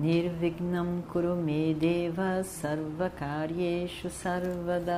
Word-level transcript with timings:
Nirvignam 0.00 1.02
Kurume 1.12 1.74
Deva 1.74 2.44
Sarvakaryeshu 2.44 4.08
Sarvada 4.08 4.94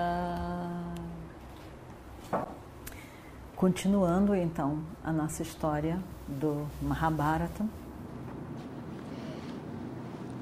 Continuando 3.56 4.34
então 4.34 4.80
a 5.02 5.10
nossa 5.10 5.40
história 5.42 5.98
do 6.28 6.66
Mahabharata. 6.82 7.64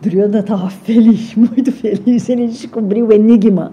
Duryodhana 0.02 0.41
estava 0.41 0.70
feliz, 0.70 1.34
muito 1.38 1.70
feliz. 1.70 2.28
Ele 2.28 2.48
descobriu 2.48 3.06
o 3.06 3.12
enigma. 3.12 3.72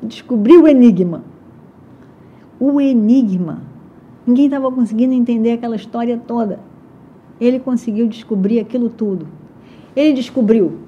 Descobriu 0.00 0.62
o 0.62 0.68
enigma. 0.68 1.24
O 2.60 2.80
enigma. 2.80 3.60
Ninguém 4.24 4.44
estava 4.44 4.70
conseguindo 4.70 5.14
entender 5.14 5.52
aquela 5.52 5.74
história 5.74 6.16
toda. 6.16 6.60
Ele 7.40 7.60
conseguiu 7.60 8.06
descobrir 8.06 8.60
aquilo 8.60 8.88
tudo. 8.88 9.26
Ele 9.94 10.12
descobriu 10.12 10.78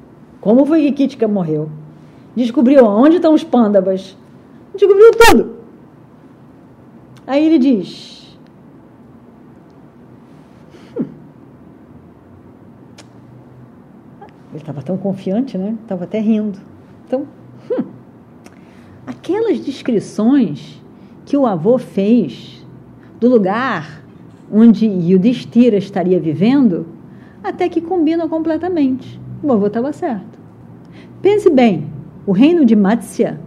como 0.40 0.64
foi 0.64 0.82
que 0.82 0.92
Kitka 0.92 1.28
morreu. 1.28 1.68
Descobriu 2.34 2.84
onde 2.84 3.16
estão 3.16 3.34
os 3.34 3.44
pândavas. 3.44 4.16
Descobriu 4.74 5.10
tudo. 5.12 5.56
Aí 7.26 7.44
ele 7.44 7.58
diz: 7.58 8.38
hum. 10.98 11.04
Ele 14.50 14.58
estava 14.58 14.82
tão 14.82 14.96
confiante, 14.96 15.58
né? 15.58 15.76
Estava 15.82 16.04
até 16.04 16.20
rindo. 16.20 16.58
Então, 17.06 17.26
hum. 17.70 17.84
aquelas 19.06 19.60
descrições 19.60 20.80
que 21.26 21.36
o 21.36 21.46
avô 21.46 21.76
fez 21.76 22.64
do 23.20 23.28
lugar 23.28 24.02
onde 24.52 24.86
Yudhishthira 24.86 25.76
estaria 25.76 26.18
vivendo, 26.18 26.86
até 27.42 27.68
que 27.68 27.80
combinam 27.80 28.28
completamente. 28.28 29.20
O 29.42 29.52
avô 29.52 29.66
estava 29.66 29.92
certo. 29.92 30.38
Pense 31.22 31.48
bem, 31.50 31.86
o 32.26 32.32
reino 32.32 32.64
de 32.64 32.74
Matsya 32.76 33.38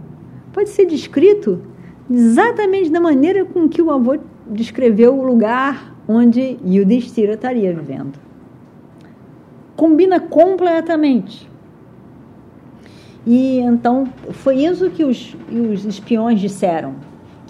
pode 0.52 0.68
ser 0.70 0.86
descrito 0.86 1.60
exatamente 2.10 2.90
da 2.90 3.00
maneira 3.00 3.44
com 3.44 3.68
que 3.68 3.80
o 3.80 3.90
avô 3.90 4.18
descreveu 4.46 5.18
o 5.18 5.24
lugar 5.24 5.94
onde 6.06 6.58
Yudhishthira 6.64 7.34
estaria 7.34 7.72
vivendo. 7.72 8.18
Combina 9.76 10.20
completamente. 10.20 11.50
E 13.26 13.58
então 13.60 14.08
foi 14.30 14.64
isso 14.64 14.90
que 14.90 15.04
os, 15.04 15.36
os 15.50 15.84
espiões 15.84 16.40
disseram: 16.40 16.94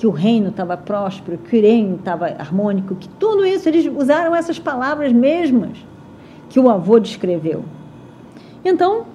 que 0.02 0.06
o 0.08 0.10
reino 0.10 0.48
estava 0.48 0.76
próspero, 0.76 1.38
que 1.38 1.56
o 1.56 1.62
reino 1.62 1.94
estava 1.94 2.26
harmônico, 2.26 2.96
que 2.96 3.08
tudo 3.08 3.46
isso 3.46 3.68
eles 3.68 3.86
usaram 3.86 4.34
essas 4.34 4.58
palavras 4.58 5.12
mesmas 5.12 5.78
que 6.48 6.58
o 6.58 6.68
avô 6.68 6.98
descreveu. 6.98 7.64
Então, 8.64 9.06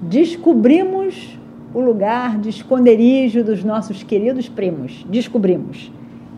descobrimos 0.00 1.36
o 1.74 1.80
lugar 1.80 2.38
de 2.38 2.48
esconderijo 2.48 3.42
dos 3.42 3.64
nossos 3.64 4.04
queridos 4.04 4.48
primos. 4.48 5.04
Descobrimos. 5.10 5.90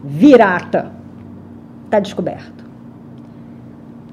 Virata. 0.03 0.91
Está 1.85 2.01
descoberto. 2.01 2.65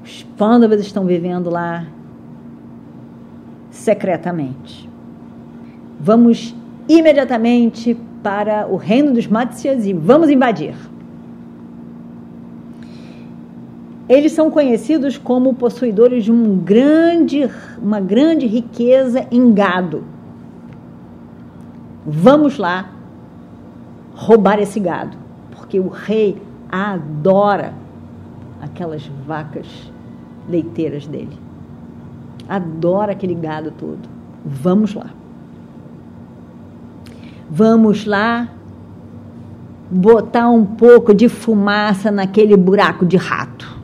Os 0.04 0.24
pândavas 0.36 0.82
estão 0.82 1.06
vivendo 1.06 1.48
lá 1.48 1.86
secretamente. 3.70 4.86
Vamos 5.98 6.54
imediatamente 6.86 7.96
para 8.24 8.66
o 8.66 8.76
reino 8.76 9.12
dos 9.12 9.26
Matsyas 9.26 9.84
e 9.84 9.92
vamos 9.92 10.30
invadir. 10.30 10.74
Eles 14.08 14.32
são 14.32 14.50
conhecidos 14.50 15.18
como 15.18 15.54
possuidores 15.54 16.24
de 16.24 16.32
um 16.32 16.56
grande, 16.56 17.48
uma 17.80 18.00
grande 18.00 18.46
riqueza 18.46 19.26
em 19.30 19.52
gado. 19.52 20.04
Vamos 22.06 22.56
lá 22.56 22.90
roubar 24.14 24.58
esse 24.58 24.80
gado, 24.80 25.16
porque 25.50 25.78
o 25.78 25.88
rei 25.88 26.40
adora 26.70 27.74
aquelas 28.60 29.06
vacas 29.26 29.66
leiteiras 30.48 31.06
dele. 31.06 31.38
Adora 32.48 33.12
aquele 33.12 33.34
gado 33.34 33.70
todo. 33.70 34.08
Vamos 34.44 34.94
lá. 34.94 35.10
Vamos 37.50 38.06
lá 38.06 38.48
botar 39.90 40.48
um 40.48 40.64
pouco 40.64 41.14
de 41.14 41.28
fumaça 41.28 42.10
naquele 42.10 42.56
buraco 42.56 43.04
de 43.04 43.16
rato. 43.16 43.78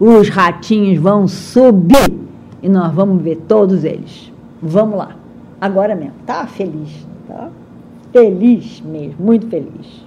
Os 0.00 0.28
ratinhos 0.28 0.98
vão 0.98 1.28
subir 1.28 2.12
e 2.62 2.68
nós 2.68 2.92
vamos 2.92 3.22
ver 3.22 3.36
todos 3.46 3.84
eles. 3.84 4.32
Vamos 4.60 4.98
lá. 4.98 5.16
Agora 5.60 5.94
mesmo. 5.94 6.14
Tá 6.26 6.46
feliz. 6.46 7.06
Tá? 7.28 7.50
Feliz 8.12 8.80
mesmo, 8.80 9.16
muito 9.18 9.46
feliz. 9.48 10.04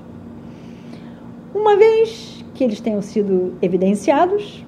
Uma 1.53 1.75
vez 1.75 2.43
que 2.53 2.63
eles 2.63 2.79
tenham 2.79 3.01
sido 3.01 3.53
evidenciados, 3.61 4.65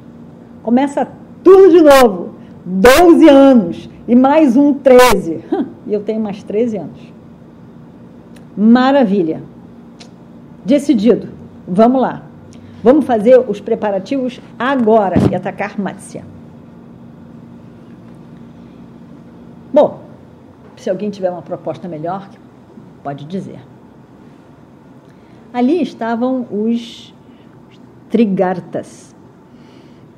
começa 0.62 1.08
tudo 1.44 1.72
de 1.72 1.82
novo. 1.82 2.30
12 2.66 3.28
anos 3.28 3.90
e 4.08 4.16
mais 4.16 4.56
um 4.56 4.74
13. 4.74 5.40
E 5.88 5.94
eu 5.94 6.02
tenho 6.02 6.22
mais 6.22 6.44
13 6.44 6.78
anos. 6.78 7.19
Maravilha. 8.60 9.42
Decidido. 10.66 11.30
Vamos 11.66 12.02
lá. 12.02 12.24
Vamos 12.84 13.06
fazer 13.06 13.40
os 13.40 13.62
preparativos 13.62 14.42
agora 14.58 15.16
e 15.32 15.36
atacar 15.36 15.80
Matsya. 15.80 16.26
Bom, 19.74 20.02
se 20.76 20.90
alguém 20.90 21.10
tiver 21.10 21.30
uma 21.30 21.42
proposta 21.42 21.88
melhor, 21.88 22.30
pode 23.02 23.24
dizer. 23.24 23.62
Ali 25.54 25.82
estavam 25.82 26.46
os 26.52 27.14
Trigartas, 28.10 29.16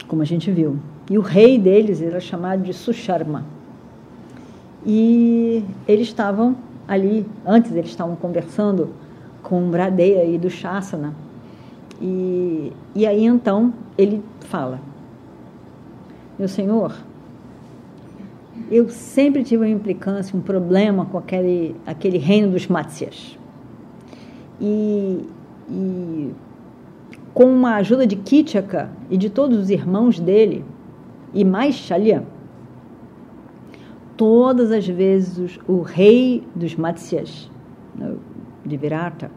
como 0.07 0.23
a 0.23 0.25
gente 0.25 0.49
viu. 0.49 0.79
E 1.11 1.17
o 1.17 1.21
rei 1.21 1.59
deles 1.59 2.01
era 2.01 2.19
chamado 2.19 2.63
de 2.63 2.73
Susharma. 2.73 3.45
E 4.83 5.63
eles 5.87 6.07
estavam 6.07 6.55
ali, 6.91 7.25
antes 7.45 7.71
eles 7.71 7.89
estavam 7.89 8.17
conversando 8.17 8.89
com 9.41 9.69
Bradeia 9.69 10.25
e 10.25 10.37
do 10.37 10.49
Shasana. 10.49 11.15
E, 12.01 12.73
e 12.93 13.07
aí 13.07 13.23
então 13.23 13.73
ele 13.97 14.21
fala: 14.41 14.81
Meu 16.37 16.49
senhor, 16.49 16.93
eu 18.69 18.89
sempre 18.89 19.41
tive 19.41 19.63
uma 19.63 19.69
implicância, 19.69 20.37
um 20.37 20.41
problema 20.41 21.05
com 21.05 21.17
aquele, 21.17 21.77
aquele 21.85 22.17
reino 22.17 22.51
dos 22.51 22.67
Matsyas. 22.67 23.37
E, 24.59 25.25
e 25.69 26.31
com 27.33 27.65
a 27.65 27.75
ajuda 27.75 28.05
de 28.05 28.17
Kitchaka 28.17 28.89
e 29.09 29.15
de 29.15 29.29
todos 29.29 29.57
os 29.57 29.69
irmãos 29.69 30.19
dele, 30.19 30.65
e 31.33 31.45
mais 31.45 31.75
Shalya, 31.75 32.25
todas 34.21 34.71
as 34.71 34.87
vezes 34.87 35.59
o 35.67 35.81
rei 35.81 36.47
dos 36.53 36.75
Matsyas, 36.75 37.49
né, 37.95 38.13
de 38.63 38.77
Virata, 38.77 39.31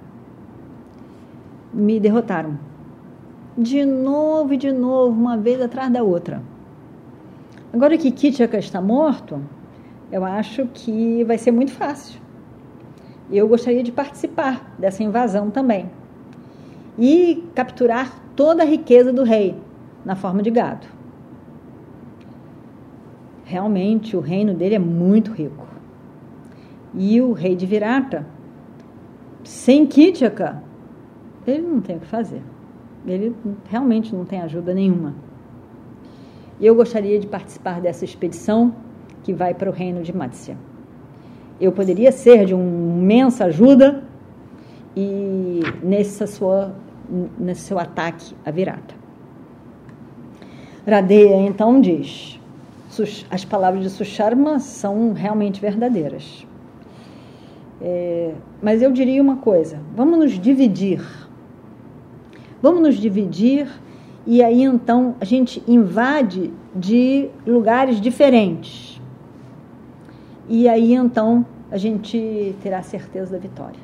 me 1.73 1.99
derrotaram. 1.99 2.59
De 3.57 3.83
novo 3.83 4.53
e 4.53 4.59
de 4.59 4.71
novo, 4.71 5.19
uma 5.19 5.39
vez 5.39 5.59
atrás 5.63 5.91
da 5.91 6.03
outra. 6.03 6.43
Agora 7.73 7.97
que 7.97 8.11
Kitchaka 8.11 8.59
está 8.59 8.79
morto, 8.79 9.41
eu 10.13 10.23
acho 10.23 10.67
que 10.75 11.25
vai 11.25 11.39
ser 11.39 11.51
muito 11.51 11.73
fácil. 11.73 12.21
Eu 13.33 13.49
gostaria 13.49 13.83
de 13.83 13.91
participar 13.91 14.75
dessa 14.79 15.03
invasão 15.03 15.51
também 15.51 15.89
e 16.99 17.43
capturar 17.55 18.21
toda 18.37 18.63
a 18.63 18.67
riqueza 18.67 19.11
do 19.15 19.23
rei 19.23 19.57
na 20.05 20.15
forma 20.15 20.43
de 20.43 20.51
gado. 20.51 20.87
Realmente 23.45 24.17
o 24.17 24.21
reino 24.21 24.55
dele 24.55 24.75
é 24.75 24.79
muito 24.79 25.33
rico. 25.33 25.67
E 26.95 27.21
o 27.21 27.33
rei 27.33 27.55
de 27.55 27.67
Virata, 27.67 28.27
sem 29.43 29.87
Kitchaka, 29.87 30.63
ele 31.47 31.63
não 31.63 31.81
tem 31.81 31.97
o 31.97 32.01
que 32.01 32.07
fazer. 32.07 32.43
Ele 33.07 33.35
realmente 33.69 34.15
não 34.15 34.25
tem 34.25 34.41
ajuda 34.41 34.73
nenhuma. 34.73 35.15
Eu 36.61 36.75
gostaria 36.75 37.19
de 37.19 37.27
participar 37.27 37.81
dessa 37.81 38.05
expedição 38.05 38.75
que 39.23 39.33
vai 39.33 39.53
para 39.53 39.69
o 39.69 39.73
reino 39.73 40.03
de 40.03 40.17
Matsya. 40.17 40.57
Eu 41.61 41.73
poderia 41.73 42.13
ser 42.13 42.47
de 42.47 42.55
uma 42.55 42.63
imensa 42.63 43.47
ajuda 43.47 44.05
e 44.97 45.61
nessa 45.83 46.27
sua, 46.27 46.75
nesse 47.39 47.63
seu 47.63 47.79
ataque 47.79 48.35
a 48.45 48.51
Virata. 48.51 48.95
Radeya 50.87 51.37
então 51.37 51.81
diz: 51.81 52.41
as 53.31 53.45
palavras 53.45 53.83
de 53.83 53.91
Susharma 53.91 54.59
são 54.59 55.13
realmente 55.13 55.61
verdadeiras. 55.61 56.47
É, 57.81 58.35
mas 58.63 58.81
eu 58.83 58.93
diria 58.93 59.21
uma 59.21 59.37
coisa: 59.37 59.79
vamos 59.95 60.19
nos 60.19 60.33
dividir. 60.33 61.03
Vamos 62.63 62.81
nos 62.81 62.97
dividir 62.97 63.69
e 64.27 64.43
aí 64.43 64.63
então 64.63 65.17
a 65.21 65.25
gente 65.25 65.63
invade 65.69 66.51
de 66.75 67.29
lugares 67.47 68.01
diferentes. 68.01 69.01
E 70.49 70.69
aí 70.69 70.95
então 70.95 71.45
a 71.71 71.77
gente 71.77 72.55
terá 72.63 72.83
certeza 72.83 73.33
da 73.33 73.39
vitória. 73.39 73.81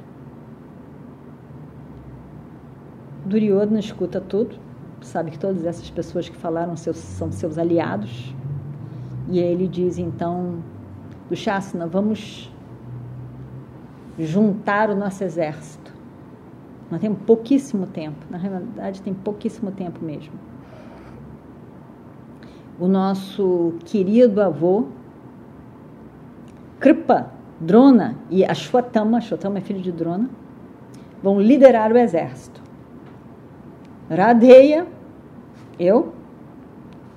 Duryodhana 3.27 3.81
escuta 3.81 4.21
tudo, 4.21 4.57
sabe 5.03 5.31
que 5.31 5.39
todas 5.39 5.65
essas 5.67 5.91
pessoas 5.91 6.29
que 6.29 6.37
falaram 6.37 6.75
seus, 6.77 6.97
são 6.97 7.31
seus 7.31 7.59
aliados. 7.59 8.35
E 9.31 9.39
ele 9.39 9.69
diz 9.69 9.97
então, 9.97 10.57
do 11.31 11.89
vamos 11.89 12.53
juntar 14.19 14.91
o 14.91 14.97
nosso 14.97 15.23
exército. 15.23 15.93
Nós 16.91 17.01
temos 17.01 17.21
pouquíssimo 17.25 17.87
tempo, 17.87 18.19
na 18.29 18.37
realidade 18.37 19.01
tem 19.01 19.15
pouquíssimo 19.15 19.71
tempo 19.71 20.05
mesmo. 20.05 20.33
O 22.81 22.89
nosso 22.89 23.75
querido 23.85 24.43
avô, 24.43 24.87
Kripa, 26.81 27.31
Drona 27.61 28.17
e 28.29 28.45
Ashwatthama, 28.45 29.19
Ashwatthama 29.19 29.59
é 29.59 29.61
filho 29.61 29.81
de 29.81 29.93
Drona, 29.93 30.29
vão 31.23 31.41
liderar 31.41 31.93
o 31.93 31.97
exército. 31.97 32.61
Radheya, 34.11 34.89
eu, 35.79 36.13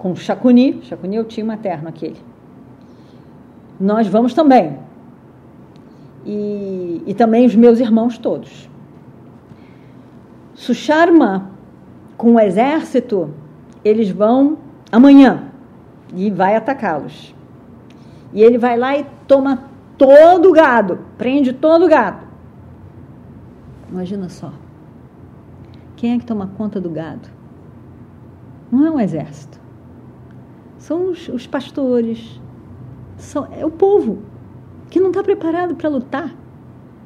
com 0.03 0.13
Shakuni, 0.17 0.81
Shakuni 0.83 1.15
é 1.15 1.21
o 1.21 1.23
tio 1.23 1.45
materno 1.45 1.87
aquele. 1.87 2.17
Nós 3.79 4.05
vamos 4.05 4.33
também. 4.33 4.77
E, 6.25 7.01
e 7.07 7.13
também 7.13 7.45
os 7.45 7.55
meus 7.55 7.79
irmãos 7.79 8.17
todos. 8.17 8.69
Susharma, 10.55 11.51
com 12.17 12.33
o 12.33 12.39
exército, 12.39 13.33
eles 13.81 14.09
vão 14.09 14.57
amanhã 14.91 15.45
e 16.13 16.29
vai 16.29 16.57
atacá-los. 16.57 17.33
E 18.33 18.43
ele 18.43 18.57
vai 18.57 18.77
lá 18.77 18.97
e 18.97 19.05
toma 19.25 19.69
todo 19.97 20.49
o 20.49 20.51
gado, 20.51 20.99
prende 21.17 21.53
todo 21.53 21.85
o 21.85 21.87
gado. 21.87 22.27
Imagina 23.89 24.27
só. 24.27 24.51
Quem 25.95 26.11
é 26.11 26.19
que 26.19 26.25
toma 26.25 26.51
conta 26.57 26.81
do 26.81 26.89
gado? 26.89 27.29
Não 28.69 28.85
é 28.85 28.91
um 28.91 28.99
exército. 28.99 29.62
São 30.83 31.11
os, 31.11 31.29
os 31.29 31.47
pastores. 31.47 32.41
São, 33.15 33.47
é 33.53 33.65
o 33.65 33.71
povo 33.71 34.21
que 34.89 34.99
não 34.99 35.11
está 35.11 35.23
preparado 35.23 35.75
para 35.75 35.87
lutar, 35.87 36.35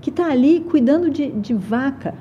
que 0.01 0.09
está 0.09 0.31
ali 0.31 0.61
cuidando 0.61 1.11
de, 1.11 1.29
de 1.29 1.53
vaca, 1.53 2.15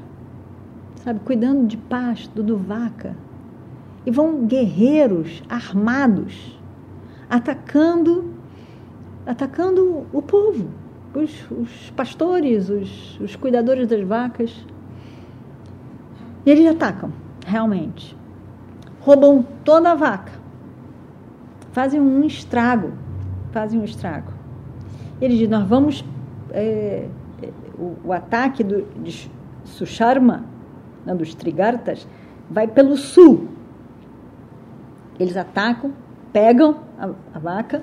sabe, 0.96 1.20
cuidando 1.20 1.66
de 1.66 1.78
pasto, 1.78 2.42
do 2.42 2.58
vaca. 2.58 3.16
E 4.04 4.10
vão 4.10 4.44
guerreiros 4.44 5.42
armados, 5.48 6.60
atacando, 7.30 8.34
atacando 9.24 10.06
o 10.12 10.20
povo, 10.20 10.68
os, 11.14 11.50
os 11.50 11.90
pastores, 11.96 12.68
os, 12.68 13.18
os 13.18 13.34
cuidadores 13.34 13.88
das 13.88 14.06
vacas. 14.06 14.54
E 16.44 16.50
eles 16.50 16.66
atacam, 16.66 17.10
realmente. 17.46 18.14
Roubam 19.00 19.42
toda 19.64 19.92
a 19.92 19.94
vaca. 19.94 20.35
Fazem 21.76 22.00
um 22.00 22.24
estrago. 22.24 22.92
Fazem 23.52 23.78
um 23.78 23.84
estrago. 23.84 24.32
Ele 25.20 25.36
diz: 25.36 25.46
Nós 25.46 25.68
vamos. 25.68 26.02
É, 26.50 27.06
o, 27.78 27.96
o, 28.02 28.12
ataque 28.14 28.64
do, 28.64 28.80
de 29.02 29.30
Susharma, 29.62 30.46
né, 31.04 31.14
dos 31.14 31.34
Trigartas, 31.34 32.08
vai 32.48 32.66
pelo 32.66 32.96
sul. 32.96 33.48
Eles 35.20 35.36
atacam, 35.36 35.92
pegam 36.32 36.78
a, 36.98 37.10
a 37.34 37.38
vaca, 37.38 37.82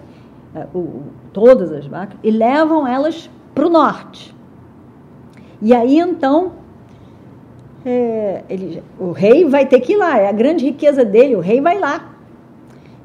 a, 0.56 0.66
o, 0.76 1.04
todas 1.32 1.72
as 1.72 1.86
vacas, 1.86 2.18
e 2.24 2.32
levam 2.32 2.88
elas 2.88 3.30
para 3.54 3.68
o 3.68 3.70
norte. 3.70 4.36
E 5.62 5.72
aí 5.72 6.00
então 6.00 6.54
é, 7.86 8.44
ele, 8.50 8.82
o 9.00 9.12
rei 9.12 9.46
vai 9.46 9.68
ter 9.68 9.82
que 9.82 9.94
ir 9.94 9.98
lá, 9.98 10.18
é 10.18 10.28
a 10.28 10.32
grande 10.32 10.66
riqueza 10.66 11.06
dele, 11.06 11.36
o 11.36 11.40
rei 11.40 11.62
vai 11.62 11.78
lá. 11.78 12.13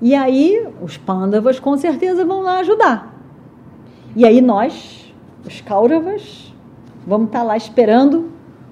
E 0.01 0.15
aí 0.15 0.67
os 0.81 0.97
pândavas 0.97 1.59
com 1.59 1.77
certeza 1.77 2.25
vão 2.25 2.43
lá 2.43 2.61
ajudar. 2.61 3.15
E 4.15 4.25
aí 4.25 4.41
nós, 4.41 5.13
os 5.47 5.61
Kauravas, 5.61 6.53
vamos 7.07 7.27
estar 7.27 7.41
tá 7.41 7.45
lá 7.45 7.57
esperando 7.57 8.31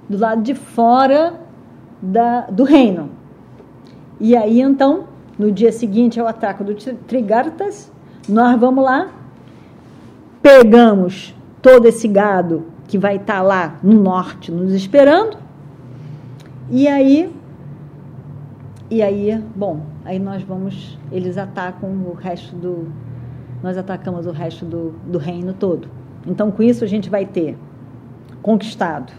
do 0.09 0.19
lado 0.19 0.43
de 0.43 0.55
fora 0.55 1.41
da, 2.01 2.43
do 2.43 2.65
reino. 2.65 3.11
E 4.21 4.37
aí 4.37 4.61
então, 4.61 5.05
no 5.39 5.51
dia 5.51 5.73
seguinte 5.73 6.19
ao 6.21 6.27
ataque 6.27 6.63
do 6.63 6.75
Trigartas, 6.75 7.91
nós 8.29 8.59
vamos 8.59 8.85
lá, 8.85 9.09
pegamos 10.41 11.35
todo 11.61 11.87
esse 11.87 12.07
gado 12.07 12.67
que 12.87 12.97
vai 12.97 13.17
estar 13.17 13.37
tá 13.37 13.43
lá 13.43 13.75
no 13.83 13.95
norte 13.95 14.51
nos 14.53 14.73
esperando, 14.73 15.37
e 16.71 16.89
aí, 16.89 17.33
e 18.89 19.03
aí, 19.03 19.43
bom, 19.55 19.81
aí 20.05 20.19
nós 20.19 20.43
vamos, 20.43 20.97
eles 21.11 21.37
atacam 21.37 21.91
o 21.91 22.13
resto 22.13 22.55
do, 22.55 22.89
nós 23.63 23.77
atacamos 23.77 24.27
o 24.27 24.31
resto 24.31 24.65
do, 24.65 24.91
do 25.07 25.19
reino 25.19 25.53
todo. 25.53 25.89
Então, 26.27 26.51
com 26.51 26.63
isso, 26.63 26.85
a 26.85 26.87
gente 26.87 27.11
vai 27.11 27.27
ter 27.27 27.57
conquistado 28.43 29.13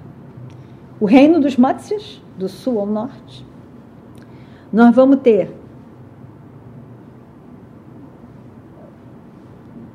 o 0.99 1.05
reino 1.05 1.39
dos 1.39 1.57
Matsyas, 1.57 2.21
do 2.37 2.47
sul 2.47 2.79
ao 2.79 2.85
norte. 2.85 3.45
Nós 4.71 4.95
vamos 4.95 5.19
ter 5.19 5.53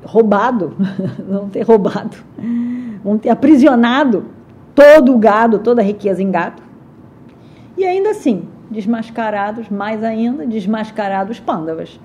roubado, 0.05 0.73
vamos 1.27 1.51
ter 1.51 1.63
roubado, 1.63 2.17
vamos 3.03 3.21
ter 3.21 3.29
aprisionado 3.29 4.25
todo 4.75 5.15
o 5.15 5.17
gado, 5.17 5.59
toda 5.59 5.81
a 5.81 5.83
riqueza 5.83 6.21
em 6.21 6.29
gado. 6.29 6.61
E 7.75 7.83
ainda 7.83 8.11
assim, 8.11 8.47
desmascarados, 8.69 9.69
mais 9.69 10.03
ainda, 10.03 10.45
desmascarados 10.45 11.39
pândavas. 11.39 11.99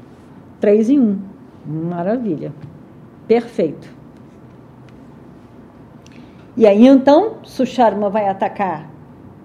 Três 0.61 0.91
em 0.91 0.99
um. 0.99 1.19
Maravilha. 1.67 2.53
Perfeito. 3.27 3.89
E 6.57 6.67
aí 6.67 6.87
então, 6.87 7.37
Susharma 7.45 8.11
vai 8.11 8.29
atacar 8.29 8.91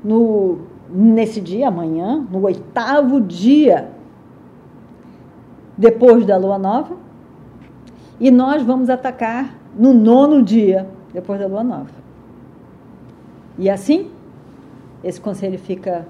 no, 0.03 0.59
nesse 0.89 1.39
dia, 1.39 1.67
amanhã, 1.67 2.25
no 2.31 2.43
oitavo 2.43 3.21
dia 3.21 3.91
depois 5.77 6.25
da 6.25 6.37
lua 6.37 6.57
nova. 6.57 6.95
E 8.19 8.31
nós 8.31 8.63
vamos 8.63 8.89
atacar 8.89 9.55
no 9.77 9.93
nono 9.93 10.41
dia 10.41 10.87
depois 11.13 11.39
da 11.39 11.47
lua 11.47 11.63
nova. 11.63 12.03
E 13.57 13.69
assim, 13.69 14.09
esse 15.03 15.19
conselho 15.19 15.59
fica, 15.59 16.07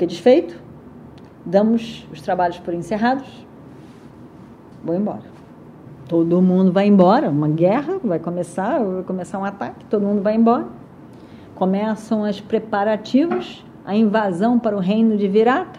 fica 0.00 0.06
desfeito. 0.06 0.56
Damos 1.44 2.06
os 2.12 2.20
trabalhos 2.20 2.58
por 2.58 2.74
encerrados 2.74 3.46
vou 4.82 4.96
embora. 4.96 5.22
Todo 6.08 6.42
mundo 6.42 6.72
vai 6.72 6.86
embora, 6.86 7.28
uma 7.28 7.48
guerra 7.48 8.00
vai 8.02 8.18
começar, 8.18 8.82
vai 8.82 9.02
começar 9.04 9.38
um 9.38 9.44
ataque, 9.44 9.84
todo 9.84 10.02
mundo 10.02 10.22
vai 10.22 10.34
embora. 10.34 10.66
Começam 11.54 12.22
os 12.22 12.40
preparativos, 12.40 13.64
a 13.84 13.94
invasão 13.94 14.58
para 14.58 14.74
o 14.76 14.80
reino 14.80 15.16
de 15.16 15.28
Virata. 15.28 15.78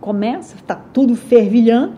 Começa, 0.00 0.56
está 0.56 0.74
tudo 0.74 1.14
fervilhando, 1.14 1.94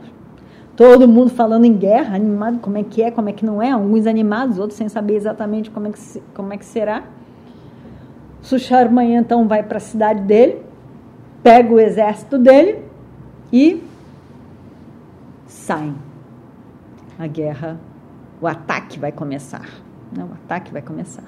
todo 0.76 1.08
mundo 1.08 1.30
falando 1.30 1.64
em 1.64 1.72
guerra, 1.72 2.14
animado, 2.14 2.58
como 2.58 2.76
é 2.76 2.84
que 2.84 3.02
é, 3.02 3.10
como 3.10 3.30
é 3.30 3.32
que 3.32 3.44
não 3.44 3.62
é, 3.62 3.70
alguns 3.70 4.06
animados, 4.06 4.58
outros 4.58 4.76
sem 4.76 4.88
saber 4.88 5.16
exatamente 5.16 5.70
como 5.70 5.88
é 5.88 5.90
que, 5.90 6.22
como 6.34 6.52
é 6.52 6.58
que 6.58 6.66
será. 6.66 7.04
Susharma 8.42 9.02
então 9.02 9.48
vai 9.48 9.62
para 9.62 9.78
a 9.78 9.80
cidade 9.80 10.20
dele, 10.20 10.62
pega 11.44 11.72
o 11.74 11.78
exército 11.78 12.38
dele 12.38 12.82
e 13.52 13.84
saem 15.46 15.94
a 17.18 17.26
guerra, 17.26 17.78
o 18.40 18.46
ataque 18.46 18.98
vai 18.98 19.12
começar. 19.12 19.68
Né? 20.10 20.24
O 20.24 20.32
ataque 20.32 20.72
vai 20.72 20.80
começar. 20.80 21.24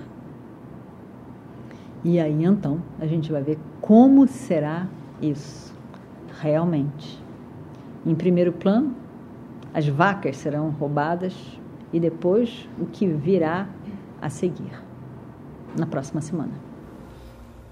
E 2.02 2.18
aí 2.18 2.44
então 2.44 2.80
a 2.98 3.06
gente 3.06 3.30
vai 3.30 3.42
ver 3.42 3.58
como 3.80 4.26
será 4.26 4.86
isso 5.20 5.74
realmente. 6.40 7.22
Em 8.04 8.14
primeiro 8.14 8.52
plano, 8.52 8.94
as 9.74 9.86
vacas 9.86 10.38
serão 10.38 10.70
roubadas 10.70 11.60
e 11.92 12.00
depois 12.00 12.66
o 12.80 12.86
que 12.86 13.06
virá 13.06 13.68
a 14.22 14.30
seguir 14.30 14.82
na 15.76 15.86
próxima 15.86 16.22
semana. 16.22 16.65